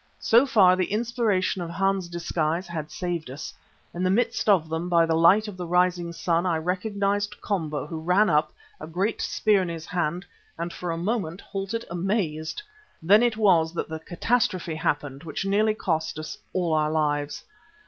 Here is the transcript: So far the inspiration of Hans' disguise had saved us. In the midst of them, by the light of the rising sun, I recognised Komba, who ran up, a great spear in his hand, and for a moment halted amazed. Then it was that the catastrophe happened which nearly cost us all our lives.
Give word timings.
So 0.17 0.47
far 0.47 0.75
the 0.75 0.91
inspiration 0.91 1.61
of 1.61 1.69
Hans' 1.69 2.09
disguise 2.09 2.65
had 2.67 2.89
saved 2.89 3.29
us. 3.29 3.53
In 3.93 4.01
the 4.01 4.09
midst 4.09 4.49
of 4.49 4.67
them, 4.67 4.89
by 4.89 5.05
the 5.05 5.13
light 5.13 5.47
of 5.47 5.57
the 5.57 5.67
rising 5.67 6.11
sun, 6.11 6.43
I 6.43 6.57
recognised 6.57 7.39
Komba, 7.39 7.85
who 7.87 7.99
ran 7.99 8.27
up, 8.27 8.51
a 8.79 8.87
great 8.87 9.21
spear 9.21 9.61
in 9.61 9.69
his 9.69 9.85
hand, 9.85 10.25
and 10.57 10.73
for 10.73 10.89
a 10.89 10.97
moment 10.97 11.39
halted 11.39 11.85
amazed. 11.87 12.63
Then 13.03 13.21
it 13.21 13.37
was 13.37 13.75
that 13.75 13.89
the 13.89 13.99
catastrophe 13.99 14.73
happened 14.73 15.23
which 15.23 15.45
nearly 15.45 15.75
cost 15.75 16.17
us 16.17 16.35
all 16.51 16.73
our 16.73 16.89
lives. 16.89 17.43